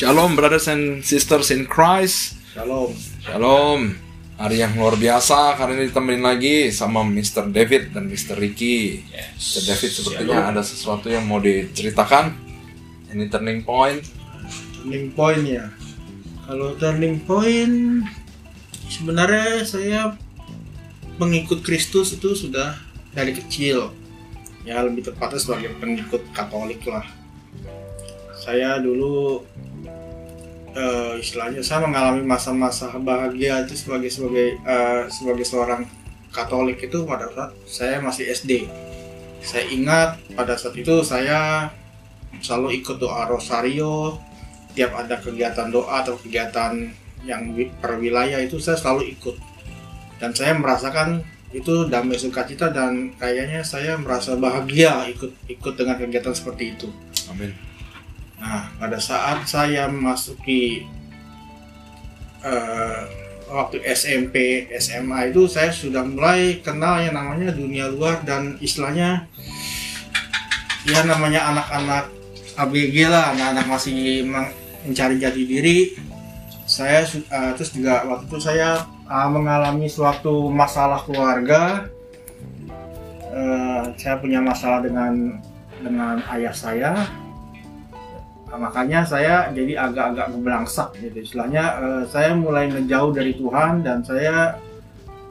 [0.00, 2.40] Shalom brothers and sisters in Christ.
[2.56, 2.96] Shalom.
[3.20, 4.00] Shalom.
[4.40, 7.52] Hari yang luar biasa kali ini ditemenin lagi sama Mr.
[7.52, 8.40] David dan Mr.
[8.40, 9.04] Ricky.
[9.36, 9.60] Mr.
[9.68, 12.32] David sepertinya ada sesuatu yang mau diceritakan.
[13.12, 14.00] Ini turning point.
[14.80, 15.68] Turning point ya.
[16.48, 18.00] Kalau turning point
[18.88, 20.16] sebenarnya saya
[21.20, 22.72] mengikut Kristus itu sudah
[23.12, 23.92] dari kecil.
[24.64, 27.04] Ya lebih tepatnya sebagai pengikut Katolik lah.
[28.40, 29.44] Saya dulu
[30.74, 35.82] eh, istilahnya saya mengalami masa-masa bahagia itu sebagai sebagai eh, sebagai seorang
[36.30, 38.70] Katolik itu pada saat saya masih SD.
[39.42, 41.66] Saya ingat pada saat itu saya
[42.38, 44.14] selalu ikut doa rosario
[44.78, 46.86] tiap ada kegiatan doa atau kegiatan
[47.26, 47.42] yang
[47.82, 49.36] per wilayah itu saya selalu ikut
[50.22, 56.30] dan saya merasakan itu damai sukacita dan kayaknya saya merasa bahagia ikut ikut dengan kegiatan
[56.30, 56.88] seperti itu.
[57.26, 57.69] Amin.
[58.40, 60.88] Nah, pada saat saya memasuki
[62.40, 63.00] eh,
[63.52, 69.28] waktu SMP, SMA itu saya sudah mulai kenal yang namanya dunia luar dan istilahnya
[70.88, 72.04] ya namanya anak-anak
[72.56, 74.24] ABG lah, anak-anak masih
[74.88, 75.78] mencari jati diri.
[76.64, 81.92] Saya eh, terus juga waktu itu saya eh, mengalami suatu masalah keluarga.
[83.30, 85.36] Eh, saya punya masalah dengan
[85.80, 86.92] dengan ayah saya
[88.50, 91.22] Nah, makanya saya jadi agak-agak ngebelangsak gitu.
[91.22, 94.58] Istilahnya eh, saya mulai ngejauh dari Tuhan dan saya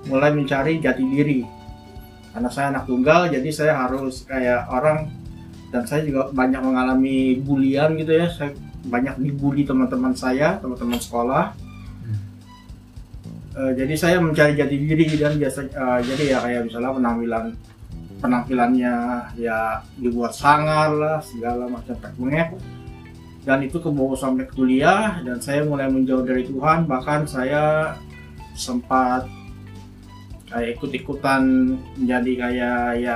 [0.08, 1.44] mulai mencari jati diri.
[2.32, 5.12] Karena saya anak tunggal jadi saya harus kayak orang
[5.70, 8.32] dan saya juga banyak mengalami bulian gitu ya.
[8.32, 8.56] Saya
[8.88, 11.52] banyak dibully teman-teman saya teman-teman sekolah.
[13.60, 17.46] Eh, jadi saya mencari jati diri dan biasa eh, jadi ya kayak misalnya penampilan
[18.24, 18.96] penampilannya
[19.36, 22.56] ya dibuat sangar lah segala macam teknik
[23.48, 26.86] dan itu kebawa sampai kuliah dan saya mulai menjauh dari Tuhan.
[26.86, 27.96] Bahkan saya
[28.56, 29.24] sempat
[30.52, 31.42] kayak ikut-ikutan
[31.96, 33.16] menjadi kayak ya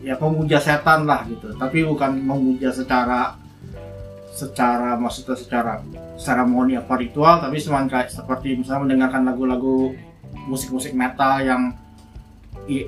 [0.00, 1.50] ya pemuja setan lah gitu.
[1.58, 3.34] Tapi bukan memuja secara
[4.30, 5.72] secara maksudnya secara
[6.16, 9.92] seremoni apa ritual tapi kayak seperti misalnya mendengarkan lagu-lagu
[10.48, 11.76] musik-musik metal yang
[12.70, 12.86] eh,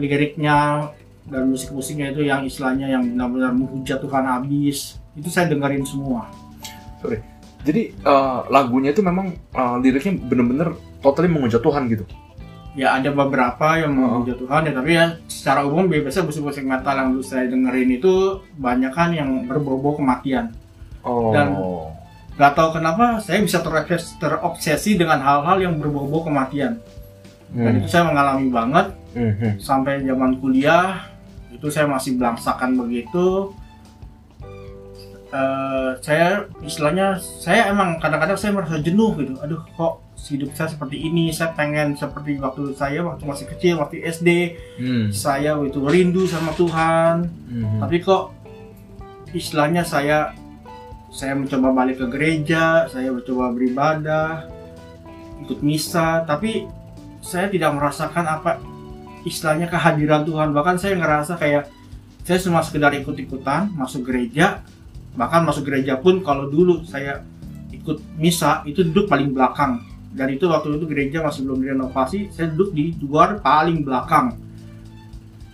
[0.00, 0.88] liriknya
[1.28, 6.26] dan musik-musiknya itu yang istilahnya yang benar-benar menghujat Tuhan habis itu saya dengerin semua
[7.64, 10.68] Jadi eh, lagunya itu memang eh, liriknya bener-bener
[11.00, 12.04] totally menghujat Tuhan gitu.
[12.74, 14.18] ya ada beberapa yang Oh.
[14.18, 18.12] menghujat Tuhan ya tapi ya secara umum biasanya musik-musik metal yang dulu saya dengerin itu
[18.52, 20.50] banyak kan yang berbau-bau kematian
[21.00, 21.30] Oh.
[21.30, 21.54] Dan-
[22.34, 26.82] Gak tahu kenapa saya bisa terobses- terobsesi dengan hal-hal yang berbau-bau kematian
[27.48, 27.78] dan Hmm.
[27.78, 29.52] itu saya mengalami banget Hmm, hmm.
[29.56, 31.06] sampai zaman kuliah
[31.48, 33.54] itu saya masih belangsakan begitu
[35.34, 39.34] Eh, saya istilahnya saya emang kadang-kadang saya merasa jenuh gitu.
[39.42, 39.98] Aduh kok
[40.30, 41.34] hidup saya seperti ini?
[41.34, 45.10] Saya pengen seperti waktu saya waktu masih kecil waktu SD Hmm.
[45.10, 47.26] saya itu rindu sama Tuhan.
[47.50, 47.82] Hmm.
[47.82, 48.30] tapi kok
[49.34, 50.30] istilahnya saya
[51.10, 54.46] saya mencoba balik ke gereja saya mencoba beribadah
[55.42, 56.22] ikut misa.
[56.22, 56.70] Tapi
[57.18, 58.62] saya tidak merasakan apa
[59.26, 60.54] istilahnya kehadiran Tuhan.
[60.54, 61.66] Bahkan saya ngerasa kayak
[62.22, 64.62] saya cuma sekedar ikut-ikutan masuk gereja
[65.14, 67.22] bahkan masuk gereja pun kalau dulu saya
[67.70, 69.82] ikut misa itu duduk paling belakang
[70.14, 74.38] dan itu waktu itu gereja masih belum direnovasi saya duduk di luar paling belakang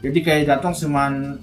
[0.01, 1.37] jadi kayak datang cuman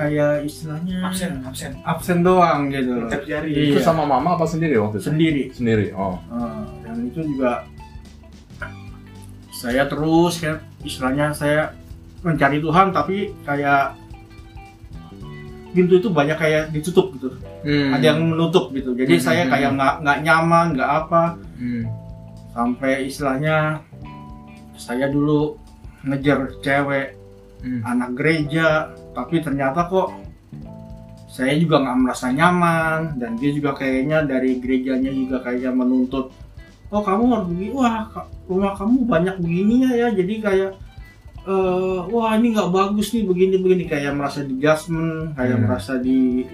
[0.00, 3.10] kayak istilahnya absen absen absen doang gitu loh.
[3.12, 3.52] Jari.
[3.52, 3.76] Iya.
[3.76, 5.12] Itu sama mama apa sendiri waktu itu?
[5.12, 5.86] sendiri Sendiri.
[5.92, 6.16] Oh.
[6.32, 7.68] Eh, dan itu juga
[9.52, 11.76] saya terus ya istilahnya saya
[12.24, 13.92] mencari Tuhan tapi kayak
[15.70, 17.92] pintu itu banyak kayak ditutup gitu Hmm.
[17.92, 19.76] ada yang menutup gitu jadi Hmm, saya hmm, kayak hmm.
[19.78, 21.22] nggak nggak nyaman nggak apa
[21.60, 21.84] Hmm.
[22.50, 23.56] sampai istilahnya
[24.74, 25.54] saya dulu
[26.02, 27.08] ngejar cewek
[27.60, 27.84] Hmm.
[27.84, 30.16] anak gereja tapi ternyata kok
[31.30, 36.32] saya juga nggak merasa nyaman dan dia juga kayaknya dari gerejanya juga kayaknya menuntut
[36.90, 38.08] oh kamu harus begini wah
[38.48, 40.70] rumah kamu banyak begini ya ya jadi kayak
[41.50, 43.84] eh, wah ini nggak bagus nih begini begini.
[43.84, 45.64] Kayak merasa di judgment kayak Hmm.
[45.66, 46.46] merasa di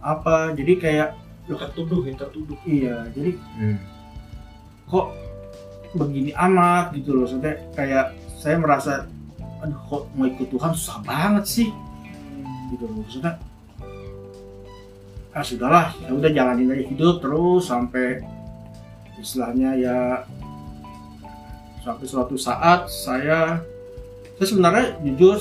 [0.00, 0.56] apa.
[0.56, 1.10] Jadi kayak
[1.44, 2.58] tertuduh ya tertuduh.
[2.64, 3.76] Iya jadi Hmm.
[4.88, 5.06] kok
[5.92, 7.28] begini amat gitu loh.
[7.28, 8.06] Maksudnya kayak
[8.40, 9.04] saya merasa
[9.60, 10.72] aduh kok mau ikut Tuhan?
[10.72, 11.68] Susah banget sih.
[12.72, 13.04] Gitu loh.
[13.04, 13.36] Maksudnya
[15.34, 18.22] ah sudahlah ya udah jalanin aja hidup terus sampai
[19.18, 19.98] istilahnya ya
[21.82, 23.58] sampai suatu saat saya
[24.44, 25.40] saya sebenarnya jujur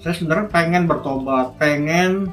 [0.00, 2.32] saya sebenarnya pengen bertobat pengen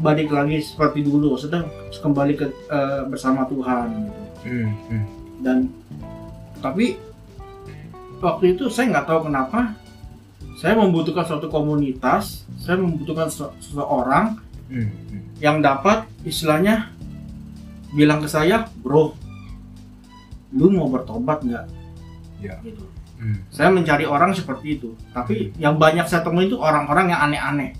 [0.00, 4.22] balik lagi seperti dulu sudah kembali ke eh, bersama Tuhan gitu.
[4.48, 5.04] Hmm, hmm.
[5.44, 5.58] dan
[6.64, 6.96] tapi
[8.24, 9.76] waktu itu saya nggak tahu kenapa
[10.56, 15.44] saya membutuhkan suatu komunitas saya membutuhkan se- seseorang Hmm, hmm.
[15.44, 16.88] yang dapat istilahnya
[17.92, 19.12] bilang ke saya bro
[20.56, 21.68] lu mau bertobat nggak
[22.40, 22.56] Ya.
[22.64, 22.93] gitu
[23.24, 23.40] Hmm.
[23.48, 27.72] saya mencari orang seperti itu tapi yang banyak saya temui itu orang-orang yang aneh-aneh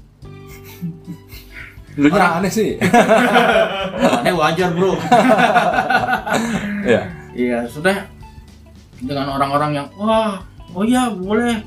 [1.94, 2.74] Lu Orang- aneh sih.
[4.18, 4.98] aneh wajar bro
[6.90, 7.06] ya.
[7.34, 8.06] Iya, sudah
[8.98, 11.62] dengan orang-orang yang wah, oh iya boleh.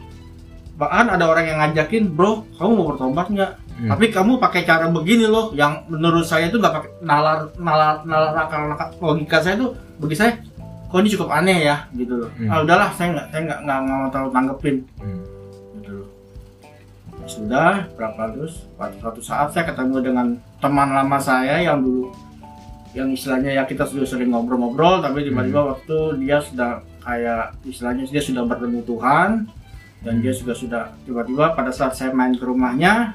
[0.76, 3.52] Bahkan ada orang yang ngajakin, bro, kamu mau bertobat nggak?
[3.78, 3.90] Hmm.
[3.94, 8.34] Tapi kamu pakai cara begini loh, yang menurut saya itu nggak pakai nalar nalar nalar
[8.36, 8.68] akal
[9.00, 10.40] logika saya tuh bagi saya,
[10.88, 12.30] kok ini cukup aneh ya, gitu loh.
[12.34, 12.48] Hmm.
[12.48, 15.22] Ah udahlah, saya nggak saya nggak nggak mau terlalu tanggepin, Hmm.
[15.76, 16.10] gitu loh.
[17.26, 18.64] Sudah berapa terus?
[18.74, 22.12] Suatu, saat saya ketemu dengan teman lama saya yang dulu
[22.96, 28.24] yang istilahnya ya kita sudah sering ngobrol-ngobrol tapi tiba-tiba waktu dia sudah kayak istilahnya dia
[28.24, 29.30] sudah bertemu Tuhan
[30.02, 33.14] dan dia juga sudah tiba-tiba pada saat saya main ke rumahnya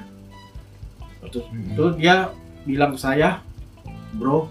[1.19, 1.73] waktu Hmm.
[1.73, 2.31] itu dia
[2.63, 3.43] bilang ke saya
[4.13, 4.47] bro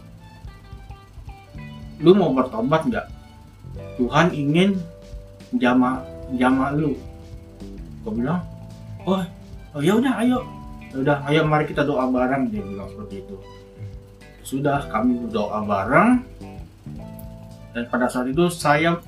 [2.03, 3.07] lu mau bertobat nggak
[4.01, 4.81] Tuhan ingin
[5.57, 6.01] jama
[6.37, 6.97] jama lu.
[8.03, 8.41] Gue bilang
[9.05, 9.21] oh
[9.77, 10.41] oh ya udah ayo.
[10.93, 12.53] Ya udah ayo mari kita doa bareng.
[12.53, 13.37] Dia bilang seperti itu.
[14.45, 16.11] Sudah kami berdoa bareng.
[17.73, 19.01] Dan pada saat itu saya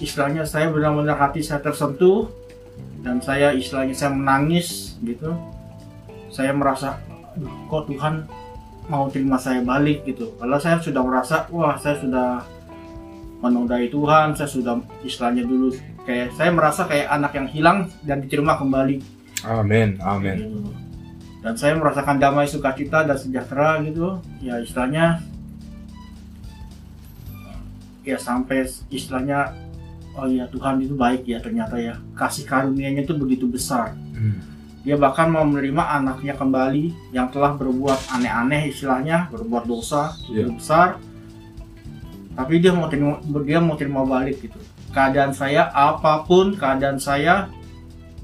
[0.00, 2.28] istilahnya saya benar-benar hati saya tersentuh.
[3.00, 5.32] Dan saya istilahnya saya menangis gitu.
[6.28, 7.00] Saya merasa
[7.36, 8.28] "Aduh, kok Tuhan
[8.92, 10.04] mau terima saya balik?
[10.04, 10.36] Gitu.
[10.36, 12.44] Kalau saya sudah merasa wah saya sudah
[13.40, 15.72] menodai Tuhan saya sudah istilahnya dulu
[16.04, 19.00] kayak saya merasa kayak anak yang hilang dan diterima kembali
[19.42, 20.36] Amin, amin.
[20.36, 20.60] gitu.
[21.40, 25.24] dan saya merasakan damai sukacita dan sejahtera gitu ya istilahnya
[28.00, 29.52] ya sampai istilahnya
[30.16, 34.36] oh ya Tuhan itu baik ya ternyata ya kasih karunia-Nya itu begitu besar Hmm.
[34.84, 41.00] dia bahkan mau menerima anaknya kembali yang telah berbuat aneh-aneh istilahnya berbuat dosa begitu besar
[42.40, 44.56] tapi dia mau terima dia mau terima balik gitu.
[44.96, 47.52] Keadaan saya apa pun keadaan saya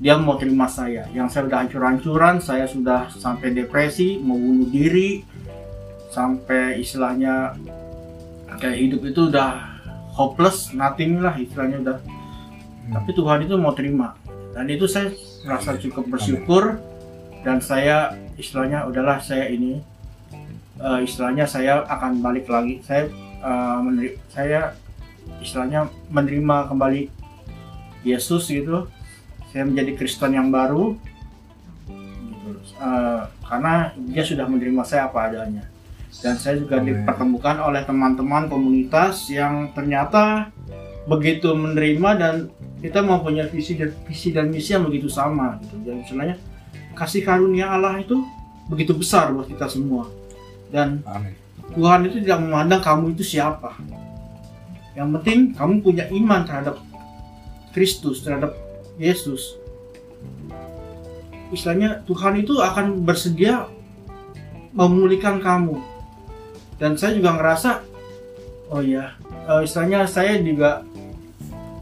[0.01, 1.05] dia mau terima saya.
[1.13, 5.21] Yang saya udah hancur-hancuran saya sudah sampai depresi mau bunuh diri
[6.09, 7.61] sampai istilahnya
[8.57, 9.77] kayak hidup itu udah
[10.17, 11.99] hopeless nothing lah istilahnya udah.
[12.97, 14.17] Tapi Tuhan itu mau terima.
[14.57, 15.13] Dan itu saya
[15.45, 16.81] merasa cukup bersyukur.
[17.45, 19.85] Dan saya istilahnya udahlah saya ini
[20.81, 22.81] eh, istilahnya saya akan balik lagi.
[22.81, 24.75] Saya eh, meneri- saya
[25.43, 27.11] istilahnya menerima kembali
[28.07, 28.87] Yesus gitu
[29.51, 30.95] saya menjadi Kristen yang baru
[31.89, 32.51] gitu.
[32.77, 35.65] Eh, karena dia sudah menerima saya apa adanya
[36.23, 37.03] dan saya juga Amin.
[37.03, 40.49] dipertemukan oleh teman-teman komunitas yang ternyata
[41.07, 42.35] begitu menerima dan
[42.83, 45.77] kita mempunyai visi dan visi dan misi yang begitu sama gitu.
[45.87, 46.37] Dan istilahnya
[46.97, 48.21] kasih karunia Allah itu
[48.67, 50.11] begitu besar buat kita semua.
[50.73, 51.37] Dan Amin.
[51.77, 53.77] Tuhan itu tidak memandang kamu itu siapa.
[54.97, 56.81] Yang penting kamu punya iman terhadap
[57.77, 58.57] Kristus, terhadap
[58.97, 59.61] Yesus.
[61.53, 63.69] Istilahnya Tuhan itu akan bersedia
[64.73, 65.77] memulihkan kamu.
[66.81, 67.85] Dan saya juga ngerasa,
[68.73, 69.13] oh ya,
[69.61, 70.81] istilahnya saya juga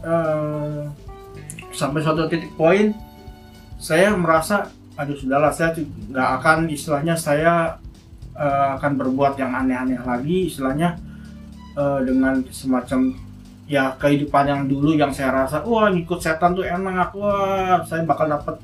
[0.03, 0.83] eh,
[1.71, 2.91] sampai suatu titik poin,
[3.79, 5.75] saya merasa, aduh sudahlah, saya
[6.11, 7.79] nggak akan istilahnya saya
[8.35, 10.99] eh, akan berbuat yang aneh-aneh lagi, istilahnya
[11.75, 13.15] eh, dengan semacam
[13.65, 18.29] ya kehidupan yang dulu yang saya rasa, wah ngikut setan tuh enak, wah saya bakal
[18.29, 18.61] dapat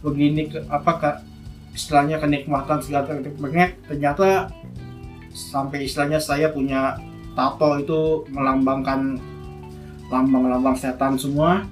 [0.00, 1.10] begini ke apa ke
[1.76, 4.50] istilahnya kenikmatan segala kenikmatan ternyata
[5.30, 6.98] sampai istilahnya saya punya
[7.38, 9.16] tato itu melambangkan
[10.10, 11.64] lambang-lambang setan semua.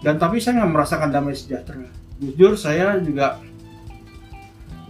[0.00, 1.84] Dan tapi saya nggak merasakan damai sejahtera.
[2.16, 3.36] Jujur saya juga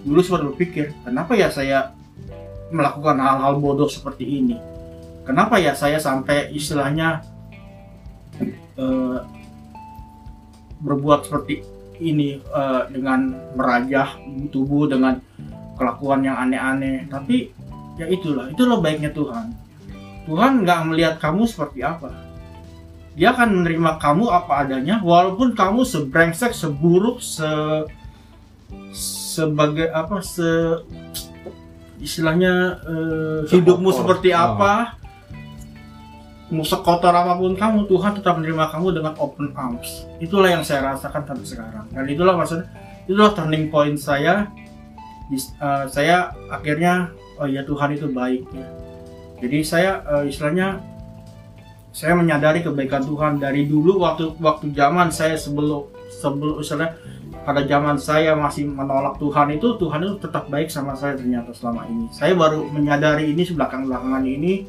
[0.04, 1.92] dulu sempat berpikir kenapa ya saya
[2.70, 4.56] melakukan hal-hal bodoh seperti ini?
[5.26, 7.22] Kenapa ya saya sampai istilahnya
[8.78, 9.18] eh,
[10.80, 11.62] berbuat seperti
[12.00, 14.16] ini eh, dengan merajah
[14.48, 15.20] tubuh dengan
[15.76, 17.10] kelakuan yang aneh-aneh?
[17.10, 17.52] Tapi
[18.00, 19.52] ya itulah itulah baiknya Tuhan.
[20.24, 22.10] Tuhan nggak melihat kamu seperti apa.
[23.18, 27.50] Dia akan menerima kamu apa adanya walaupun kamu sebrengsek seburuk se
[29.40, 30.50] sebagai apa se
[32.00, 34.00] istilahnya eh, hidupmu Sekotor.
[34.00, 34.40] seperti Oh.
[34.52, 35.00] apa
[36.50, 40.02] mau sekotor apa pun kamu Tuhan tetap menerima kamu dengan open arms.
[40.18, 41.86] Itulah yang saya rasakan sampai sekarang.
[41.94, 42.66] Dan itulah maksudnya
[43.06, 44.50] itulah turning point saya.
[45.30, 48.66] Eh, saya akhirnya oh ya Tuhan itu baik ya.
[49.46, 50.82] Jadi saya eh, istilahnya
[51.94, 53.38] saya menyadari kebaikan Tuhan.
[53.38, 55.86] Dari dulu waktu waktu zaman saya sebelum
[56.18, 56.98] sebelum istilahnya
[57.40, 61.88] pada zaman saya masih menolak Tuhan itu Tuhan itu tetap baik sama saya ternyata selama
[61.88, 64.68] ini saya baru menyadari ini sebelakang belakangan ini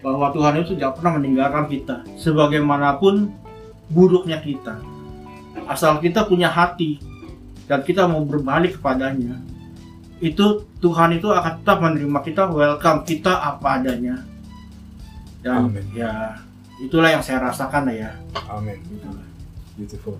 [0.00, 3.34] bahwa Tuhan itu tidak pernah meninggalkan kita sebagaimanapun
[3.92, 4.80] buruknya kita
[5.68, 7.02] asal kita punya hati
[7.68, 9.36] dan kita mau berbalik kepadanya
[10.18, 14.24] itu Tuhan itu akan tetap menerima kita welcome kita apa adanya
[15.44, 15.84] dan Amin.
[15.92, 16.34] ya
[16.80, 18.16] itulah yang saya rasakan ya
[18.48, 18.80] Amin.
[19.78, 20.18] Beautiful.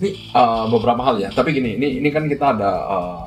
[0.00, 1.28] Ini uh, beberapa hal ya.
[1.28, 3.22] Tapi gini, ini ini kan kita ada uh,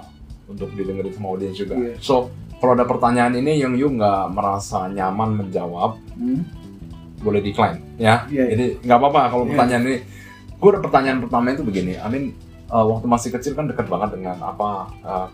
[0.49, 1.77] untuk didengerin sama audiens juga.
[1.77, 1.95] Iya.
[2.01, 6.41] So kalau ada pertanyaan ini yang you nggak merasa nyaman menjawab, Hmm.
[7.21, 8.25] boleh decline ya.
[8.27, 8.45] Iya, iya.
[8.57, 9.49] Jadi nggak apa-apa kalau Iya.
[9.53, 9.97] pertanyaan ini.
[10.57, 11.93] Gue ada pertanyaan pertama itu begini.
[11.99, 12.31] Amin
[12.67, 14.69] uh, waktu masih kecil kan dekat banget dengan apa
[15.03, 15.27] uh,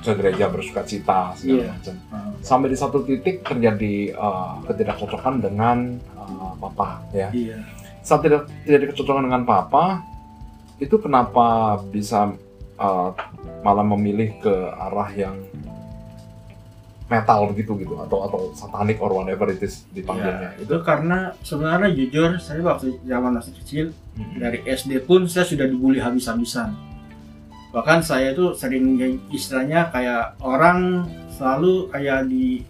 [0.00, 1.70] ke gereja bersuka cita segala Iya.
[1.70, 1.94] macam.
[2.10, 7.28] Ah, Sampai di satu titik terjadi uh, ketidakcocokan dengan uh, papa ya.
[7.30, 7.58] iya
[8.00, 9.98] saat tidak tidak kecocokan dengan papa
[10.76, 12.36] itu kenapa bisa
[12.76, 13.10] uh,
[13.60, 15.36] malah memilih ke arah yang
[17.06, 21.94] metal begitu gitu atau atau satanik or whatever it is dipanggilnya Ya, itu karena sebenarnya
[21.94, 24.40] jujur saya waktu zaman masih kecil Hmm.
[24.40, 26.72] dari SD pun saya sudah dibully habis-habisan
[27.68, 32.64] bahkan saya tuh sering ya, istilahnya kayak orang selalu kayak di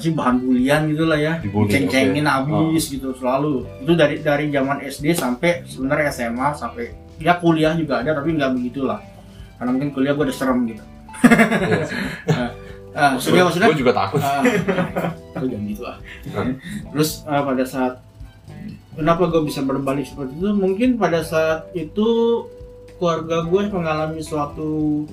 [0.00, 2.32] sih bahan bulian gitu lah ya ceng-cengin oke.
[2.32, 8.00] habis gitu selalu itu dari dari zaman SD sampai sebenarnya SMA sampai ya kuliah juga
[8.00, 9.02] ada tapi nggak begitulah
[9.58, 10.84] karena mungkin kuliah gue udah serem gitu
[12.98, 14.42] ah, maksudnya maksudnya Gue juga takut Ah,
[15.38, 15.96] lu jangan gitu ah.
[16.34, 16.54] Hmm.
[16.92, 17.94] Terus ah, pada saat
[18.96, 20.50] kenapa gue bisa berbalik seperti itu?
[20.52, 22.08] Mungkin pada saat itu
[22.98, 25.04] keluarga gue mengalami suatu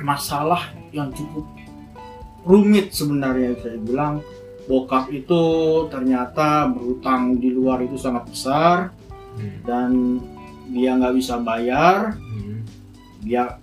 [0.00, 1.44] masalah yang cukup
[2.42, 4.20] rumit sebenarnya saya bilang.
[4.70, 5.42] Bokap itu
[5.90, 8.76] ternyata berutang di luar itu sangat besar
[9.34, 9.58] Hmm.
[9.66, 9.90] dan
[10.70, 12.14] dia nggak bisa bayar.
[12.14, 12.62] Hmm.
[13.20, 13.58] dia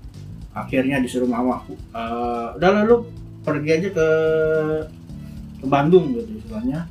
[0.51, 3.07] akhirnya disuruh mama "Eh, udah lalu
[3.41, 4.07] pergi aja ke
[5.57, 6.85] ke Bandung gitu istilahnya.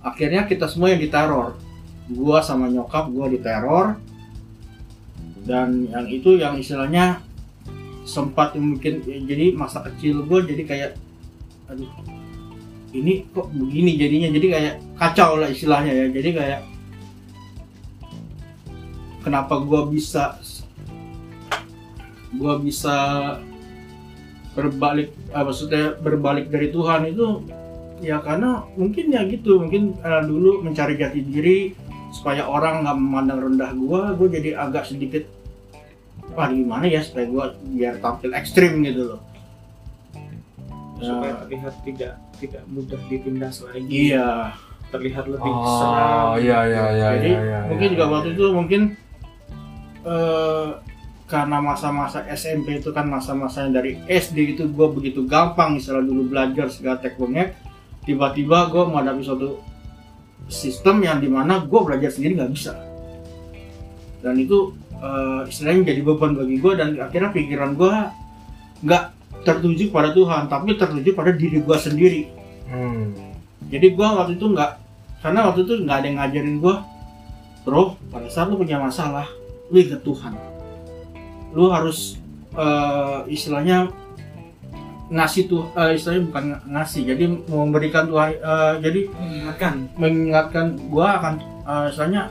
[0.00, 1.58] Akhirnya kita semua yang diteror.
[2.08, 3.98] Gua sama nyokap gua diteror.
[5.42, 7.18] Dan yang itu yang istilahnya
[8.02, 10.90] sempat mungkin ya, jadi masa kecil gua jadi kayak
[11.70, 11.88] aduh
[12.92, 14.28] ini kok begini jadinya?
[14.28, 16.06] Jadi kayak kacau lah istilahnya ya.
[16.12, 16.60] Jadi kayak
[19.24, 20.36] kenapa gua bisa
[22.36, 22.96] gua bisa
[24.52, 27.40] berbalik ah, maksudnya berbalik dari Tuhan itu
[28.04, 31.72] ya karena mungkin ya gitu mungkin eh, dulu mencari jati diri
[32.12, 35.24] supaya orang nggak memandang rendah gua gua jadi agak sedikit
[36.32, 39.20] wah gimana ya supaya gua biar tampil ekstrim gitu loh.
[41.02, 44.54] Supaya Ya, terlihat tidak tidak mudah ditindas lagi iya.
[44.92, 48.12] Terlihat lebih Oh, seram iya iya iya jadi iya, iya, mungkin iya, juga iya.
[48.12, 48.82] waktu itu mungkin
[50.04, 50.68] eh
[51.32, 56.28] karena masa-masa SMP itu kan masa-masa yang dari SD itu gue begitu gampang misalnya dulu
[56.28, 57.56] belajar segala tekniknya
[58.04, 59.56] tiba-tiba gue menghadapi suatu
[60.52, 62.76] sistem yang di mana gue belajar sendiri nggak bisa.
[64.20, 67.94] Dan itu eh, istilahnya jadi beban bagi gue dan akhirnya pikiran gue
[68.86, 69.04] nggak
[69.42, 72.22] tertuju pada Tuhan tapi tertuju pada diri gue sendiri.
[72.72, 73.12] Hmm.
[73.68, 74.70] jadi gua waktu itu nggak
[75.20, 76.74] karena waktu itu nggak ada yang ngajarin gua
[77.68, 79.28] bro pada saat lu punya masalah
[79.68, 80.32] lu ingat Tuhan.
[81.52, 82.16] Lu harus
[82.56, 83.92] eh, istilahnya
[85.12, 88.30] ngasih tuh eh, istilahnya bukan ng- ngasih jadi memberikan Tuhan
[88.80, 89.74] jadi mengingatkan.
[90.00, 91.34] mengingatkan gua akan
[91.68, 92.22] eh, istilahnya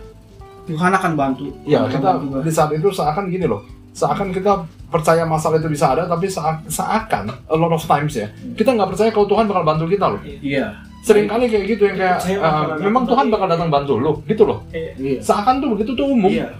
[0.71, 3.61] Tuhan akan bantu Ya, akan kita bantu di saat itu seakan gini loh.
[3.91, 4.51] Seakan kita
[4.87, 8.89] percaya masalah itu bisa ada, tapi seak- seakan a lot of times ya, kita nggak
[8.89, 10.21] percaya kalau Tuhan bakal bantu kita loh.
[10.23, 14.45] iya Sering kali kayak gitu yang kayak uh, memang Tuhan bakal datang bantu lo, gitu
[14.45, 14.63] loh.
[14.71, 16.29] iya Seakan tuh begitu tuh umum.
[16.29, 16.55] iya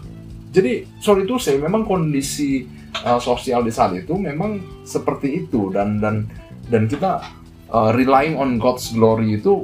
[0.51, 2.68] Jadi sorry to say, memang kondisi
[3.00, 6.27] uh, sosial di saat itu memang seperti itu dan dan
[6.68, 7.24] dan kita
[7.70, 9.63] uh, relying on God's glory itu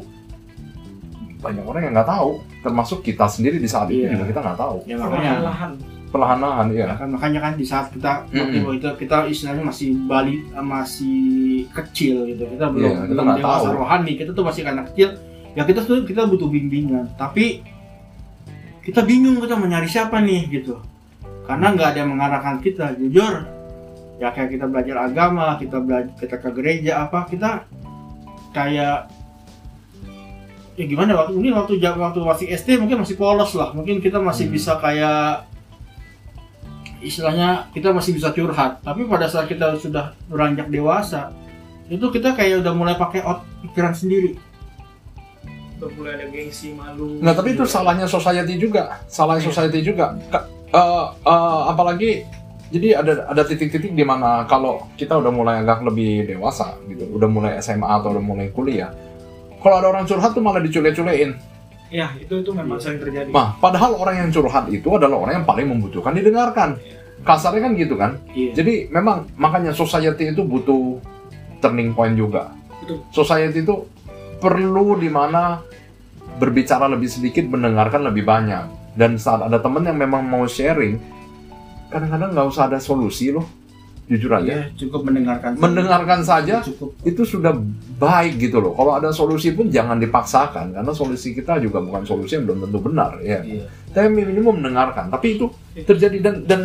[1.38, 2.29] banyak orang yang nggak tahu,
[2.60, 4.13] termasuk kita sendiri di saat itu Iya.
[4.13, 4.77] juga kita nggak tahu.
[4.84, 5.72] ya makanya perlahan
[6.08, 6.88] Perlahan-lahan ya.
[6.88, 8.63] Ya kan makanya kan di saat kita Mm-mm.
[8.63, 11.27] waktu itu kita istilahnya masih bali masih
[11.70, 13.75] kecil gitu kita belum Iya, kita belum dewasa tahu.
[13.75, 15.10] rohani kita tuh masih anak kecil
[15.51, 17.60] ya kita tuh kita butuh bimbingan tapi
[18.82, 20.79] kita bingung kita mau nyari siapa nih gitu
[21.44, 23.44] karena nggak ada yang mengarahkan kita jujur
[24.15, 27.67] ya kayak kita belajar agama kita belajar kita ke gereja apa kita
[28.51, 29.12] kayak
[30.77, 34.46] ya gimana waktu ini waktu waktu masih SD mungkin masih polos lah mungkin kita masih
[34.46, 34.53] Hmm.
[34.53, 35.50] bisa kayak
[37.00, 41.29] istilahnya kita masih bisa curhat tapi pada saat kita sudah beranjak dewasa
[41.88, 44.38] itu kita kayak udah mulai pakai out pikiran sendiri
[45.77, 48.98] Udah mulai ada gengsi malu Nggak, tapi itu salahnya society juga.
[49.05, 50.17] Salahnya society juga.
[50.25, 52.25] Ka- eh, eh, apalagi
[52.74, 57.29] jadi ada ada titik-titik di mana kalau kita udah mulai agak lebih dewasa gitu, udah
[57.29, 58.89] mulai SMA atau udah mulai kuliah,
[59.62, 61.38] kalau ada orang curhat tuh malah dicule-culein.
[61.88, 65.48] ya itu itu memang sering terjadi Nah, padahal orang yang curhat itu adalah orang yang
[65.48, 66.76] paling membutuhkan didengarkan.
[67.24, 68.12] Kasarnya kan gitu kan.
[68.36, 71.00] iya Jadi memang makanya society itu butuh
[71.64, 72.52] turning point juga.
[72.84, 73.04] Betul.
[73.16, 73.88] Society itu
[74.38, 75.64] perlu di mana
[76.38, 78.94] berbicara lebih sedikit, mendengarkan lebih banyak.
[78.94, 80.98] Dan saat ada temen yang memang mau sharing,
[81.90, 83.46] kadang-kadang nggak usah ada solusi loh,
[84.08, 84.48] jujur aja.
[84.48, 84.64] ya?
[84.80, 86.96] cukup mendengarkan Mendengarkan saja cukup.
[87.04, 87.52] itu sudah
[88.00, 88.72] baik gitu loh.
[88.72, 92.80] Kalau ada solusi pun jangan dipaksakan, karena solusi kita juga bukan solusi yang belum tentu
[92.80, 93.20] benar.
[93.20, 93.44] Ya.
[93.44, 93.68] Iya.
[93.92, 95.12] Tapi minimum mendengarkan.
[95.12, 95.52] Tapi itu
[95.84, 96.62] terjadi dan dan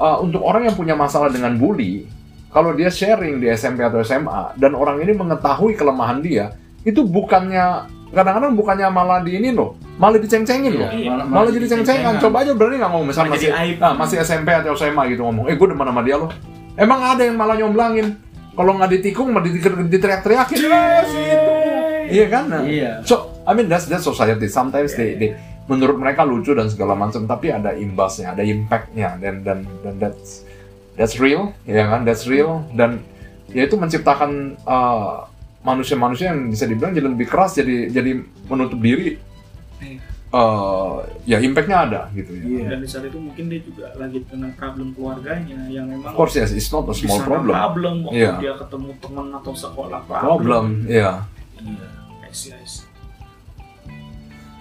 [0.00, 2.08] uh, untuk orang yang punya masalah dengan bully
[2.50, 7.86] kalau dia sharing di SMP atau SMA dan orang ini mengetahui kelemahan dia itu bukannya
[8.10, 10.88] kadang-kadang bukannya malah di ini loh malah diceng-cengin loh.
[10.88, 12.18] Iya, malah, jadi ceng-cengan.
[12.18, 13.76] coba aja berani nggak ngomong misalnya masih jadi aib.
[13.84, 16.32] ah, masih SMP atau SMA gitu ngomong eh gue demen sama dia loh
[16.76, 18.18] emang ada yang malah nyomblangin
[18.54, 19.32] kalau nggak ditikung
[19.88, 21.52] diteriak-teriakin "Eh, si itu."
[22.10, 24.50] iya kan Nah, iya So, I mean that's that's society.
[24.50, 25.30] Sometimes they, they
[25.70, 30.42] menurut mereka lucu dan segala macam, tapi ada imbasnya, ada impactnya, dan dan dan that's
[30.98, 32.02] that's real, ya kan?
[32.02, 33.06] That's real dan
[33.54, 35.30] ya itu menciptakan uh,
[35.62, 38.18] manusia-manusia yang bisa dibilang jadi lebih keras, jadi jadi
[38.50, 39.14] menutup diri.
[39.78, 40.09] Iya.
[40.30, 42.44] Uh, ya impactnya ada gitu ya.
[42.46, 42.66] Iya.
[42.70, 46.38] dan di saat itu mungkin dia juga lagi kena problem keluarganya yang memang Of course
[46.38, 47.50] yes, it's not a small problem.
[47.50, 48.32] problem waktu Iya.
[48.38, 51.26] dia ketemu teman atau sekolah problem, Problem, ya.
[51.58, 51.88] iya
[52.22, 52.86] I see, I see.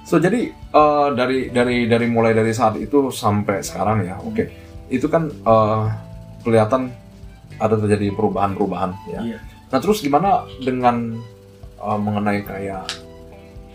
[0.01, 4.41] So jadi uh, dari dari dari mulai dari saat itu sampai sekarang ya, oke,
[4.89, 5.85] itu kan uh,
[6.41, 6.89] kelihatan
[7.61, 9.21] ada terjadi perubahan-perubahan ya.
[9.21, 9.39] Iya.
[9.69, 11.13] Nah terus gimana dengan
[11.77, 12.89] uh, mengenai kayak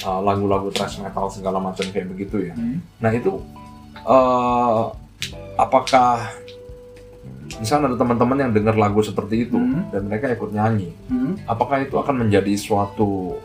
[0.05, 2.55] uh, lagu-lagu thrash metal segala macam kayak begitu ya?
[2.55, 2.79] Hmm.
[2.99, 3.41] Nah itu
[4.03, 4.93] uh,
[5.57, 6.29] apakah
[7.55, 9.87] misalnya ada teman-teman yang dengar lagu seperti itu Hmm.
[9.89, 11.39] dan mereka ikut nyanyi, Hmm.
[11.45, 13.39] apakah itu akan menjadi suatu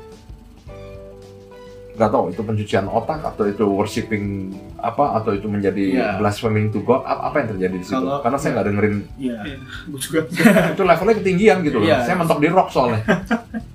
[1.91, 6.07] nggak tahu itu pencucian otak atau itu worshiping apa atau itu menjadi Iya.
[6.15, 9.37] blaspheming to God apa, yang terjadi di situ Kalau- karena saya nggak dengerin Iya.
[9.85, 10.19] gue juga
[10.73, 12.07] itu levelnya ketinggian gitu loh Iya.
[12.07, 13.03] saya mentok di rock soalnya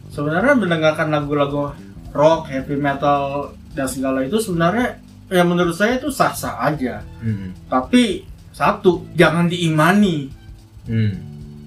[0.08, 1.76] sebenarnya mendengarkan lagu-lagu
[2.14, 7.02] rock, heavy metal dan segala itu sebenarnya ya menurut saya itu sah-sah aja.
[7.18, 7.50] Hmm.
[7.66, 8.22] Tapi
[8.54, 10.30] satu, jangan diimani.
[10.86, 11.12] Hmm.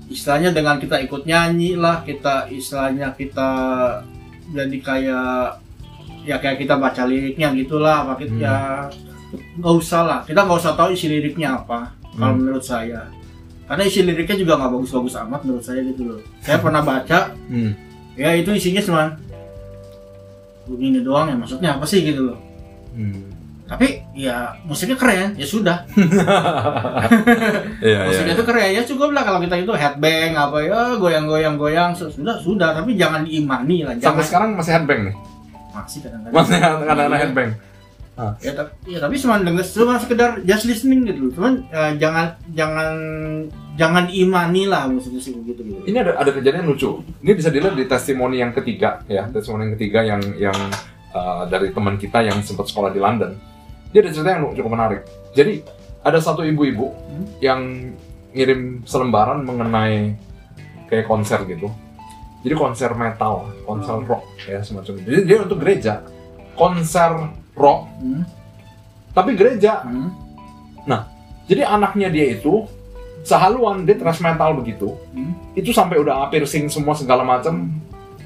[0.07, 3.49] Istilahnya dengan kita ikut nyanyi lah, kita istilahnya kita
[4.55, 5.60] jadi kayak
[6.23, 8.39] ya kayak kita baca liriknya gitulah, apa kita Hmm.
[8.39, 8.55] ya
[9.60, 10.19] nggak usah lah.
[10.23, 11.91] Kita nggak usah tahu isi liriknya apa.
[12.15, 12.39] Kalau Hmm.
[12.39, 13.12] menurut saya,
[13.67, 16.19] karena isi liriknya juga nggak bagus-bagus amat menurut saya gitu loh.
[16.39, 17.19] Saya pernah baca,
[17.51, 17.75] Hmm.
[18.15, 19.03] ya itu isinya cuma
[20.67, 22.39] begini doang ya maksudnya apa sih gitu loh
[22.91, 23.30] Hmm.
[23.63, 25.86] tapi ya musiknya keren ya sudah
[27.80, 27.99] Iya, iya.
[28.06, 32.38] musiknya itu keren ya cukup lah kalau kita itu headbang apa ya goyang-goyang goyang sudah
[32.38, 35.15] sudah tapi jangan diimani lah Sampai jangan sekarang masih headbang nih.
[35.69, 37.47] masih kadang-kadang Masih kadang-kadang Iya.
[38.17, 38.34] Headbang.
[38.41, 42.89] ya, tapi, ya tapi cuma denger cuma sekedar just listening gitu cuman eh, jangan jangan
[43.77, 46.97] jangan diimani lah musik-musik begitu gitu Ini ada ada kejadian lucu.
[47.21, 50.58] Ini bisa dilihat di testimoni yang ketiga ya, testimoni yang ketiga yang yang
[51.13, 53.38] uh, dari teman kita yang sempat sekolah di London.
[53.93, 55.01] Dia ada cerita yang cukup menarik.
[55.38, 55.62] Jadi
[56.01, 57.25] ada satu ibu-ibu Hmm.
[57.38, 57.62] yang
[58.34, 60.17] ngirim selembaran mengenai
[60.89, 61.69] kayak konser gitu.
[62.41, 65.06] Jadi konser metal, konser rock ya semacam itu.
[65.06, 66.01] Jadi dia untuk gereja.
[66.58, 67.13] Konser
[67.58, 68.24] rock Hmm,
[69.12, 69.82] tapi gereja.
[69.82, 70.10] hmm,
[71.48, 72.67] Jadi anaknya dia itu
[73.24, 74.93] sehaluan dia thrash metal begitu.
[75.15, 75.56] hmm.
[75.56, 77.72] Itu sampai udah piercing semua segala macam,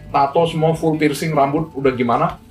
[0.09, 2.41] tato semua full piercing rambut udah gimana.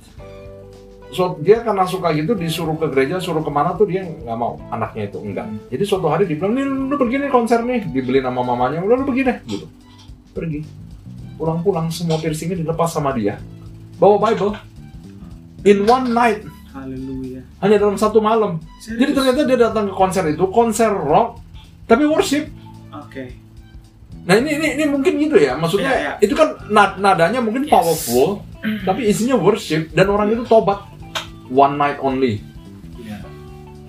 [1.11, 4.55] So dia karena suka gitu disuruh ke gereja, suruh ke mana tuh dia nggak mau
[4.71, 5.43] anaknya itu enggak.
[5.67, 9.05] Jadi suatu hari dibilang nih lu pergi nih konser nih, dibeli nama mamanya, udah lu
[9.11, 9.67] pergi deh gitu.
[10.31, 10.63] Pergi.
[11.35, 13.43] Pulang-pulang semua piercingnya dilepas sama dia.
[13.99, 14.55] Bawa Bible.
[15.67, 18.57] In one night, haleluya hanya dalam satu malam.
[18.79, 21.39] Jadi ternyata dia datang ke konser itu, konser rock,
[21.85, 22.47] tapi worship.
[22.91, 23.23] oke
[24.21, 26.13] Nah ini ini, ini mungkin gitu ya, maksudnya Iya, iya.
[26.21, 27.73] itu kan na- nadanya mungkin Yes.
[27.73, 28.45] powerful,
[28.87, 30.77] tapi isinya worship dan orang itu tobat
[31.49, 32.37] one night only.
[32.95, 33.17] Iya.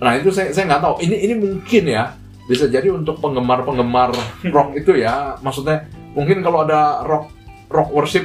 [0.01, 0.95] Nah itu saya saya nggak tahu.
[1.05, 2.17] Ini ini mungkin ya
[2.49, 4.09] bisa jadi untuk penggemar penggemar
[4.57, 5.85] rock itu ya, maksudnya
[6.17, 7.29] mungkin kalau ada rock
[7.69, 8.25] rock worship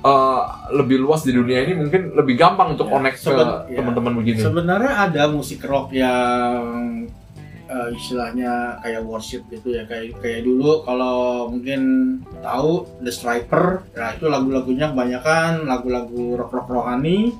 [0.00, 3.76] eh, lebih luas di dunia ini mungkin lebih gampang untuk Ya, connect ke ya.
[3.80, 4.38] teman-teman begini.
[4.40, 7.04] Sebenarnya ada musik rock yang
[7.70, 11.80] eh, istilahnya kayak worship gitu ya kayak kayak dulu kalau mungkin
[12.42, 17.30] tahu The Striper nah itu lagu-lagunya kebanyakan lagu-lagu rock-rock rohani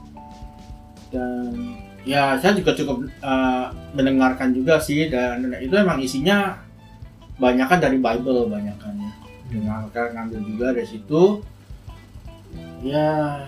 [1.11, 1.75] dan
[2.07, 3.67] ya saya juga cukup eh,
[3.99, 6.63] mendengarkan juga sih dan itu emang isinya
[7.43, 9.13] banyakan dari Bible banyakan ya
[9.51, 11.43] dengarkan ngambil juga dari situ
[12.85, 13.41] ya.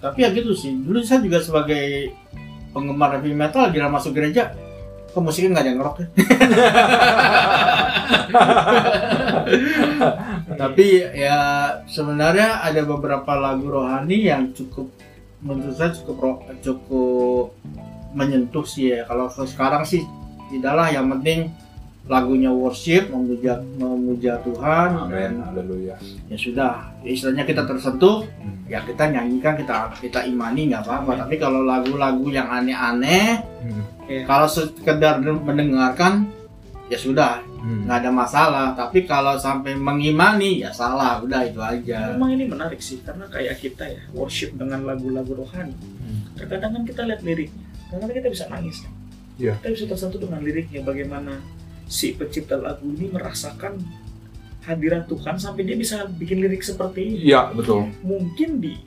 [0.00, 0.72] Tapi ya gitu sih.
[0.72, 2.14] Dulu saya juga sebagai
[2.72, 4.54] penggemar heavy metal lagi masuk gereja
[5.10, 6.06] kok musiknya nggak ada ngerok ya?
[10.60, 10.86] Tapi
[11.18, 11.38] ya
[11.90, 14.86] sebenarnya ada beberapa lagu rohani yang cukup
[15.42, 17.58] menurut saya cukup cukup
[18.14, 19.02] menyentuh sih ya.
[19.10, 20.06] Kalau sekarang sih
[20.54, 21.50] tidaklah yang penting
[22.10, 25.94] lagunya worship memuja memuja Tuhan dan Amin, haleluya.
[26.26, 28.66] ya sudah ya istilahnya kita tersentuh Hmm.
[28.66, 33.82] ya kita nyanyikan kita kita imani nggak apa-apa tapi kalau lagu-lagu yang aneh-aneh Hmm.
[34.26, 36.26] kalau sekedar mendengarkan
[36.86, 37.84] ya sudah Hmm.
[37.84, 42.80] nggak ada masalah tapi kalau sampai mengimani ya salah udah itu aja Memang ini menarik
[42.80, 45.76] sih karena kayak kita ya worship dengan lagu-lagu rohani.
[45.76, 46.24] Hmm.
[46.34, 48.92] Terkadang kan kita lihat liriknya, kadang kita bisa nangis kan.
[49.36, 49.52] Iya.
[49.60, 51.36] Kita bisa tersentuh dengan liriknya bagaimana
[51.90, 53.82] si pencipta lagu ini merasakan
[54.62, 57.16] hadirat Tuhan sampai dia bisa bikin lirik seperti ini.
[57.26, 57.90] Iya, betul.
[58.00, 58.78] Mungkin di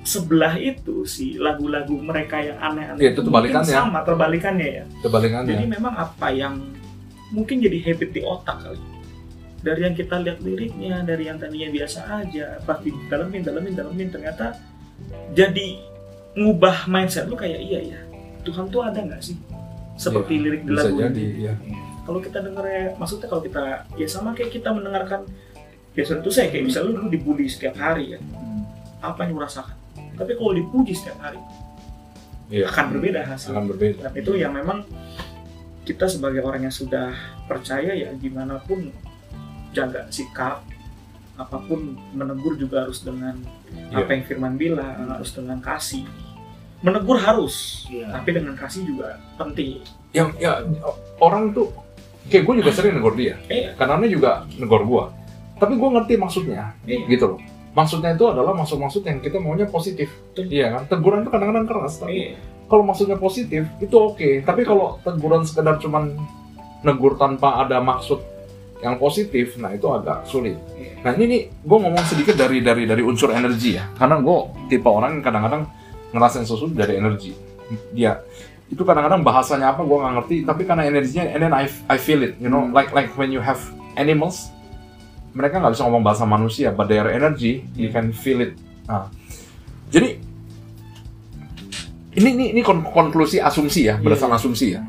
[0.00, 3.74] sebelah itu si lagu-lagu mereka yang aneh-aneh Iya, itu mungkin terbalikannya.
[3.76, 4.84] sama terbalikannya ya.
[4.88, 5.68] Jadi Kebalikannya.
[5.68, 6.54] memang apa yang
[7.30, 8.80] mungkin jadi habit di otak kali.
[9.60, 14.56] Dari yang kita lihat liriknya, dari yang tadinya biasa aja, pasti dalemin, dalemin, dalemin, ternyata
[15.36, 15.76] jadi
[16.32, 18.00] ngubah mindset lu kayak iya ya.
[18.40, 19.36] Tuhan tuh ada nggak sih?
[20.00, 21.44] Seperti Iya, lirik di Bisa lagu jadi, ini.
[21.44, 21.54] ya.
[22.10, 25.30] Kalau kita denger ya, maksudnya kalau kita ya sama kayak kita mendengarkan
[25.94, 28.18] ya tentu saya kayak misalnya lu dulu dibully setiap hari ya.
[28.18, 28.66] Hmm.
[28.98, 29.78] Apa yang lu rasakan?
[30.18, 31.38] Tapi kalau dipuji setiap hari
[32.50, 32.66] Iya.
[32.66, 33.54] akan berbeda hasil.
[33.54, 34.10] Akan berbeda.
[34.10, 34.82] Dan itu yang memang
[35.86, 37.14] kita sebagai orang yang sudah
[37.46, 38.90] percaya ya gimana pun
[39.70, 40.66] jaga sikap
[41.38, 43.38] apa pun menegur juga harus dengan
[43.70, 44.02] Iya.
[44.02, 46.02] apa yang Firman bilang harus dengan kasih
[46.82, 48.10] menegur harus Iya.
[48.12, 49.78] tapi dengan kasih juga penting
[50.10, 50.58] Yang ya
[51.22, 51.70] orang tuh
[52.28, 53.40] kayak gue juga sering negor dia.
[53.48, 55.04] eh Karena dia juga negor gue.
[55.56, 57.04] Tapi gue ngerti maksudnya, Iya.
[57.06, 57.40] gitu loh.
[57.70, 60.10] Maksudnya itu adalah maksud-maksud yang kita maunya positif.
[60.34, 60.50] Betul.
[60.50, 60.82] Iya kan?
[60.90, 62.30] Teguran itu kadang-kadang keras, tapi eh
[62.66, 64.42] kalau maksudnya positif itu oke.
[64.42, 66.14] Tapi kalau teguran sekedar cuman
[66.82, 68.22] negur tanpa ada maksud
[68.80, 70.56] yang positif, nah itu agak sulit.
[70.72, 71.04] Iya.
[71.04, 74.88] Nah ini nih, gue ngomong sedikit dari dari dari unsur energi ya, karena gue tipe
[74.88, 75.62] orang yang kadang-kadang
[76.10, 77.36] ngerasain sesuatu dari energi.
[77.92, 78.16] Dia
[78.70, 82.22] itu kadang-kadang bahasanya apa gue nggak ngerti, tapi karena energinya, and then I, I feel
[82.22, 82.74] it, you know, Hmm.
[82.74, 83.58] like like when you have
[83.98, 84.54] animals,
[85.34, 88.54] mereka nggak bisa ngomong bahasa manusia, but their energy you can feel it.
[88.86, 89.10] Nah,
[89.90, 90.22] jadi
[92.14, 94.86] ini ini ini kon- konklusi asumsi ya, berdasarkan asumsi ya.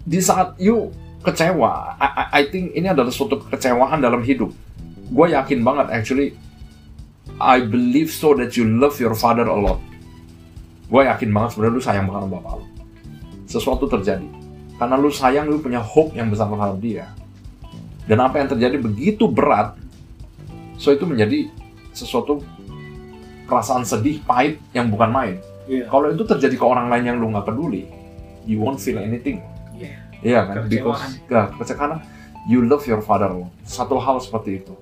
[0.00, 0.88] Di saat you
[1.20, 4.56] kecewa, I, I, I think ini adalah suatu kekecewaan dalam hidup.
[5.12, 6.32] Gue yakin banget, actually,
[7.36, 9.80] I believe so that you love your father a lot.
[10.90, 12.66] Gue yakin banget sebenarnya lu sayang banget sama bapak lu.
[13.46, 14.28] Sesuatu terjadi.
[14.74, 17.06] Karena lu sayang, lu punya hope yang besar terhadap dia.
[18.10, 19.78] Dan apa yang terjadi begitu berat,
[20.74, 21.46] so itu menjadi
[21.94, 22.42] sesuatu
[23.46, 25.36] perasaan sedih, pahit yang bukan main.
[25.70, 25.86] Iya.
[25.86, 27.86] Kalau itu terjadi ke orang lain yang lu nggak peduli,
[28.42, 29.38] you won't feel anything.
[29.78, 29.94] Iya.
[30.26, 30.54] Iya kan?
[30.66, 31.10] Kekecewaan.
[31.54, 31.96] Because ya, karena
[32.50, 33.30] you love your father.
[33.62, 34.74] Satu hal seperti itu.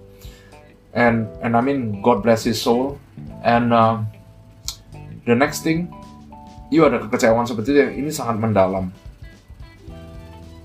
[0.96, 2.96] And and I mean God bless his soul.
[3.44, 4.00] And uh,
[5.28, 5.92] the next thing,
[6.72, 7.80] you ada kekecewaan seperti itu.
[8.00, 8.88] Ini sangat mendalam.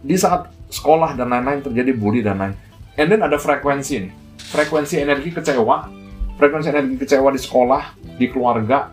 [0.03, 2.53] Di saat sekolah dan lain-lain terjadi bully dan lain.
[2.95, 4.11] And then ada frekuensi nih.
[4.39, 5.91] Frekuensi energi kecewa.
[6.39, 7.83] Frekuensi energi kecewa di sekolah,
[8.15, 8.89] di keluarga.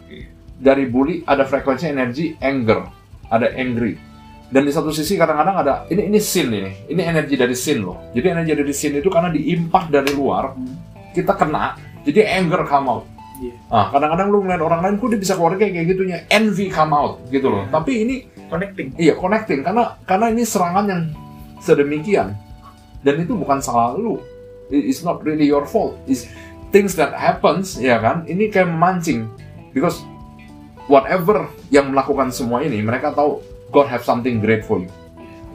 [0.60, 2.98] Dari bully ada frekuensi energi anger.
[3.30, 4.10] Ada angry
[4.50, 8.10] dan di satu sisi kadang-kadang ada ini ini sin ini ini energi dari sin loh
[8.10, 10.58] jadi energi dari sin itu karena diimpah dari luar
[11.14, 13.04] kita kena jadi anger come out
[13.40, 13.56] Iya.
[13.72, 13.88] ah.
[13.88, 16.28] Kadang-kadang lu ngeliat orang lain kok dia bisa keluar kayak gitunya?
[16.28, 17.64] Envy come out gitu loh.
[17.64, 17.72] Iya.
[17.72, 18.14] tapi ini
[18.52, 18.88] connecting.
[19.00, 19.60] Iya connecting.
[19.64, 21.02] Karena karena ini serangan yang
[21.64, 22.36] sedemikian.
[23.00, 24.20] Dan itu bukan salah lu.
[24.68, 25.96] It- it's not really your fault.
[26.04, 26.28] It's
[26.68, 28.28] things that happens ya kan?
[28.28, 29.24] Ini kayak memancing.
[29.72, 30.04] Because
[30.84, 34.90] whatever yang melakukan semua ini mereka tahu God have something great for you.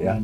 [0.01, 0.17] Ya.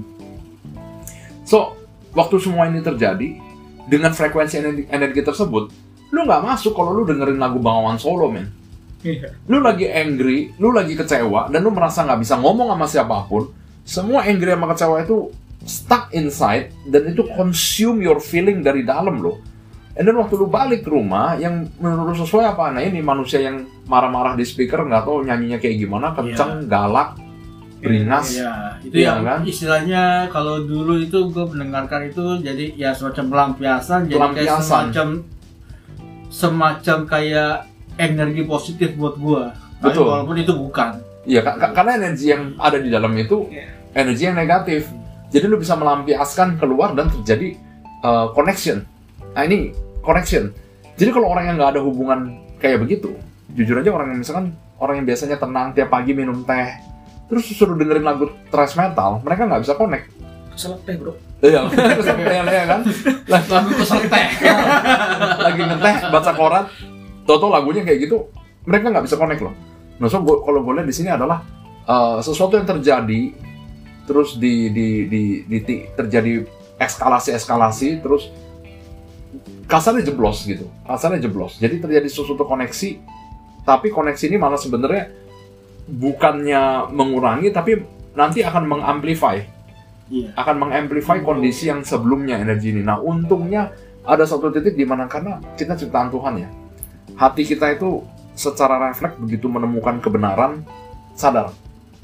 [1.46, 1.76] So
[2.16, 3.38] waktu semua ini terjadi
[3.86, 5.70] dengan frekuensi energi, energi tersebut
[6.12, 8.52] lu nggak masuk kalau lu dengerin lagu Bangawan Solo men
[9.02, 13.18] iya lu lagi angry, lu lagi kecewa, dan lu merasa nggak bisa ngomong sama siapa
[13.26, 13.50] pun,
[13.82, 15.18] semua angry sama kecewa itu
[15.66, 19.42] stuck inside, dan itu consume your feeling dari dalam lo.
[19.98, 22.72] And then waktu lu balik ke rumah, yang menurut sesuai apa?
[22.72, 27.18] Nah ini manusia yang marah-marah di speaker, nggak tahu nyanyinya kayak gimana, kenceng, galak,
[27.82, 29.40] beringas Ya, itu Iya, yang kan?
[29.44, 35.08] istilahnya kalau dulu itu gue mendengarkan itu jadi ya semacam pelampiasan, jadi kayak semacam
[36.32, 37.68] semacam kayak
[38.00, 39.20] energi positif buat.
[39.84, 40.08] Tapi Betul.
[40.08, 41.04] walaupun itu bukan.
[41.28, 43.68] Iya, ka- ka- karena energi yang ada di dalam itu Iya.
[43.94, 44.90] energi yang negatif.
[45.32, 47.56] Jadi lu bisa melampiaskan keluar dan terjadi
[48.02, 48.84] uh, connection.
[49.32, 50.52] Nah ini connection.
[50.98, 53.16] Jadi kalau orang yang nggak ada hubungan kayak begitu,
[53.54, 56.68] jujur aja orang yang misalkan orang yang biasanya tenang tiap pagi minum teh,
[57.32, 60.10] terus suruh dengerin lagu thrash metal, mereka nggak bisa connect.
[60.52, 61.14] Keselak teh bro.
[61.42, 62.82] Iya, kesampean ya kan?
[63.26, 64.28] Lah, Lagu kesel teh.
[65.50, 66.64] lagi ngeteh baca koran,
[67.26, 68.30] toto lagunya kayak gitu,
[68.70, 69.54] mereka nggak bisa connect loh.
[69.98, 71.42] Nah, so gua, kalau gue lihat di sini adalah
[71.90, 73.34] uh, sesuatu yang terjadi,
[74.06, 76.46] terus di, di, di, di, ti- terjadi
[76.78, 78.30] eskalasi-eskalasi, terus
[79.66, 81.58] kasarnya jeblos gitu, kasarnya jeblos.
[81.58, 83.02] Jadi terjadi sesuatu koneksi,
[83.66, 85.10] tapi koneksi ini malah sebenarnya
[85.90, 87.82] bukannya mengurangi, tapi
[88.14, 89.42] nanti akan mengamplify
[90.12, 90.36] Iya.
[90.36, 92.84] akan mengamplify kondisi yang sebelumnya energi ini.
[92.84, 93.72] Nah, untungnya
[94.04, 96.50] ada satu titik di mana karena kita ciptaan Tuhan ya.
[97.16, 98.04] Hati kita itu
[98.36, 100.68] secara refleks begitu menemukan kebenaran
[101.16, 101.56] sadar.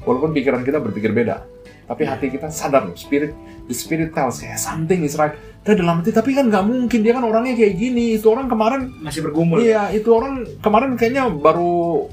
[0.08, 1.44] Walaupun pikiran kita berpikir beda,
[1.84, 2.96] tapi hati kita sadar loh.
[2.96, 3.36] Spirit,
[3.68, 5.36] the spirit tells kayak something is right.
[5.66, 8.16] Dan dalam hati, tapi kan nggak mungkin dia kan orangnya kayak gini.
[8.16, 9.60] Itu orang kemarin Masih bergumul.
[9.60, 12.08] Iya, itu orang kemarin kayaknya baru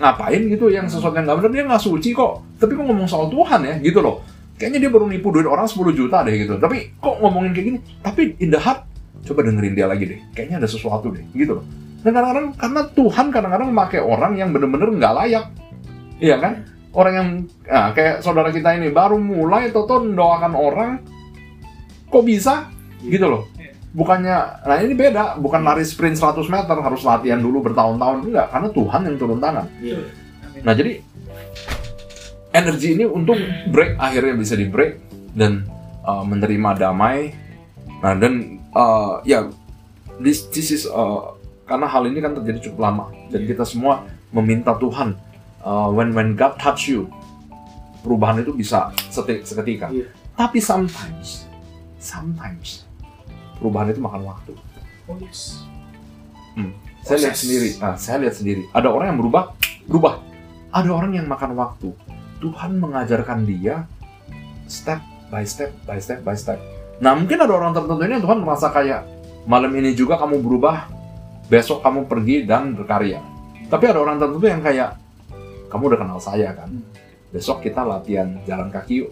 [0.00, 2.40] ngapain gitu yang sesuatu yang nggak benar dia nggak suci kok.
[2.56, 4.24] Tapi kok ngomong soal Tuhan ya gitu loh.
[4.60, 6.60] Kayaknya dia baru nipu duit orang 10 juta deh gitu.
[6.60, 7.78] Tapi kok ngomongin kayak gini?
[8.04, 8.84] Tapi in the heart
[9.24, 10.20] coba dengerin dia lagi deh.
[10.36, 11.64] Kayaknya ada sesuatu deh gitu loh.
[12.04, 15.44] Dan kadang-kadang karena Tuhan kadang-kadang memakai orang yang bener-bener nggak layak.
[16.20, 16.52] Iya kan?
[16.92, 17.28] Orang yang
[17.64, 20.90] nah, kayak saudara kita ini baru mulai toto mendoakan orang
[22.10, 22.68] kok bisa
[23.00, 23.42] gitu loh
[23.90, 28.68] bukannya nah ini beda bukan lari sprint 100 meter harus latihan dulu bertahun-tahun enggak karena
[28.70, 29.98] Tuhan yang turun tangan Iya.
[30.60, 30.92] Nah jadi
[32.50, 33.38] energi ini untung
[33.70, 34.98] break akhirnya bisa di break
[35.34, 35.66] dan
[36.02, 37.34] uh, menerima damai.
[38.02, 39.46] Nah dan uh, ya
[40.18, 41.34] this, this is uh,
[41.66, 44.02] karena hal ini kan terjadi cukup lama dan kita semua
[44.34, 45.14] meminta Tuhan
[45.62, 47.06] uh, when when God touch you
[48.02, 49.92] perubahan itu bisa seketika.
[49.92, 50.08] Iya.
[50.34, 51.44] tapi sometimes
[52.00, 52.88] sometimes
[53.60, 54.52] perubahan itu makan waktu.
[55.06, 55.62] Oh yes.
[57.04, 58.66] saya lihat sendiri ah, saya lihat sendiri.
[58.72, 59.54] Ada orang yang berubah
[59.86, 60.14] berubah.
[60.70, 61.90] Ada orang yang makan waktu
[62.40, 63.84] Tuhan mengajarkan dia
[64.66, 66.58] step by step by step by step
[67.00, 69.04] nah mungkin ada orang tertentu ini yang Tuhan merasa kayak
[69.44, 70.88] malam ini juga kamu berubah
[71.48, 73.20] besok kamu pergi dan berkarya
[73.68, 74.96] tapi ada orang tertentu yang kayak
[75.70, 76.70] kamu udah kenal saya kan
[77.30, 79.10] besok kita latihan jalan kaki yuk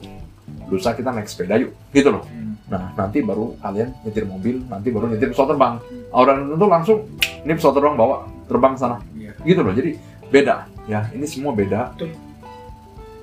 [0.69, 2.27] lusa kita naik sepeda yuk gitu loh
[2.69, 5.75] Nah, nanti baru kalian nyetir mobil, nanti baru nyetir pesawat terbang.
[6.13, 6.99] Orang tertentu langsung,
[7.45, 8.97] ini pesawat terbang bawa, terbang sana.
[9.17, 9.33] Iya.
[9.41, 9.91] Gitu loh, jadi
[10.29, 10.57] beda.
[10.85, 11.97] Ya, ini semua beda.
[11.97, 12.13] Betul.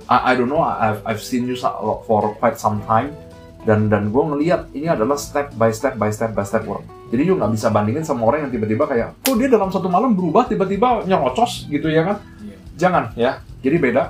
[0.06, 1.58] I, I don't know, I've, I've seen you
[2.06, 3.13] for quite some time.
[3.65, 6.86] Dan dan gue ngeliat ini adalah step by step by step by step work.
[7.10, 10.13] Jadi you nggak bisa bandingin sama orang yang tiba-tiba kayak, kok dia dalam satu malam
[10.13, 12.18] berubah tiba-tiba nyerocos gitu ya kan?
[12.46, 12.58] Iya.
[12.78, 13.32] Jangan ya,
[13.65, 14.04] jadi beda.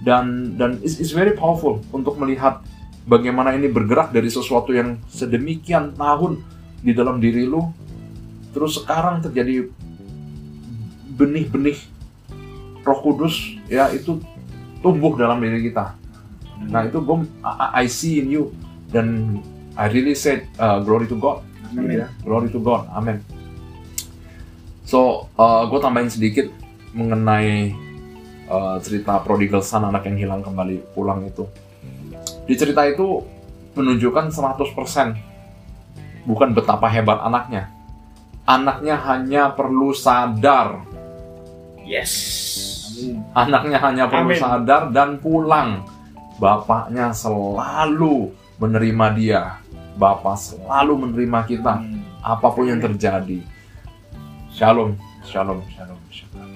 [0.00, 2.64] Dan dan it's, it's very powerful untuk melihat
[3.04, 6.40] bagaimana ini bergerak dari sesuatu yang sedemikian tahun
[6.82, 7.70] di dalam diri lu
[8.50, 9.70] terus sekarang terjadi
[11.16, 11.78] benih-benih
[12.82, 14.20] Roh Kudus ya itu
[14.80, 15.96] tumbuh dalam diri kita.
[16.66, 18.52] Nah itu gue I, I see in you
[18.88, 19.38] dan
[19.76, 21.44] I really said uh, glory to God.
[21.72, 22.04] Amin.
[22.04, 22.88] Ya, glory to God.
[22.92, 23.20] Amin.
[24.86, 26.48] So gue tambahin sedikit
[26.96, 27.76] mengenai
[28.48, 31.44] uh, cerita prodigal son anak yang hilang kembali pulang itu.
[32.46, 33.20] Di cerita itu
[33.76, 37.68] menunjukkan 100% bukan betapa hebat anaknya.
[38.46, 40.86] Anaknya hanya perlu sadar.
[41.82, 42.75] Yes.
[43.36, 44.40] Anaknya hanya perlu Amin.
[44.40, 45.84] sadar dan pulang.
[46.36, 49.42] Bapaknya selalu menerima dia.
[49.96, 51.74] Bapak selalu menerima kita
[52.20, 53.40] apa pun yang terjadi.
[54.52, 56.52] Shalom, shalom, shalom, shalom.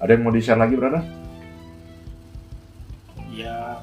[0.00, 1.04] Ada yang mau di-share lagi, brother?
[3.40, 3.80] ya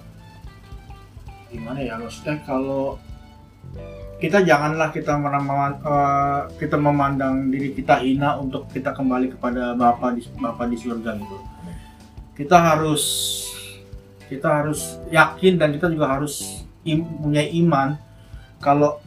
[1.47, 2.99] gimana ya maksudnya kalau
[4.17, 10.25] kita janganlah kita eh, kita memandang diri kita hina untuk kita kembali kepada Bapa di
[10.37, 11.37] Bapa di surga gitu.
[12.33, 13.03] Kita harus
[14.27, 17.95] kita harus yakin dan kita juga harus im- punya iman
[18.57, 18.97] kalau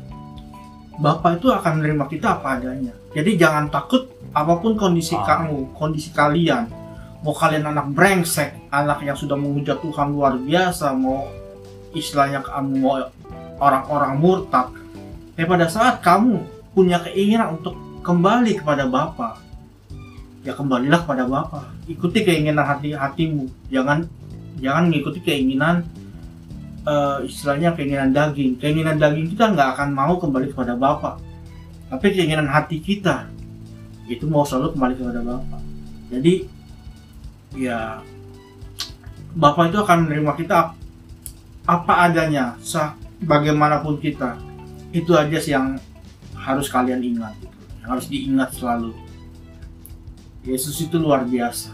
[1.01, 2.93] Bapa itu akan menerima kita apa adanya.
[3.11, 5.27] Jadi jangan takut apa pun kondisi Ah.
[5.43, 6.71] kamu, kondisi kalian.
[7.21, 11.27] Mau kalian anak brengsek, anak yang sudah menghujat Tuhan luar biasa, mau
[11.93, 12.97] istilahnya kamu mau
[13.61, 14.71] orang-orang murtad.
[15.41, 16.45] Ya pada saat kamu
[16.77, 17.73] punya keinginan untuk
[18.05, 19.41] kembali kepada Bapa,
[20.45, 21.73] ya kembalilah kepada Bapa.
[21.89, 23.49] Ikuti keinginan hati hatimu.
[23.73, 24.05] Jangan
[24.61, 25.89] jangan mengikuti keinginan
[26.85, 31.17] eh, istilahnya keinginan daging keinginan daging kita nggak akan mau kembali kepada Bapa
[31.91, 33.27] tapi keinginan hati kita
[34.07, 35.59] itu mau selalu kembali kepada Bapa
[36.13, 36.35] jadi
[37.57, 38.05] ya
[39.31, 40.59] Bapak itu akan menerima kita
[41.67, 44.35] apa adanya sah bagaimanapun kita
[44.91, 45.79] itu aja sih yang
[46.35, 47.35] harus kalian ingat
[47.83, 48.97] yang harus diingat selalu
[50.41, 51.73] Yesus itu luar biasa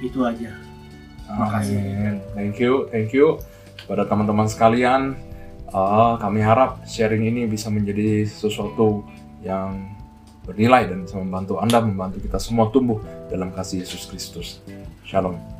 [0.00, 0.68] itu aja
[1.28, 1.76] Makasih.
[1.76, 2.16] Amin.
[2.32, 3.36] Thank you, thank you
[3.76, 5.12] kepada teman-teman sekalian.
[5.68, 9.04] Ah, kami harap sharing ini bisa menjadi sesuatu
[9.44, 9.92] yang
[10.48, 14.64] bernilai dan bisa membantu Anda, membantu kita semua tumbuh dalam kasih Yesus Kristus.
[15.04, 15.57] Shalom.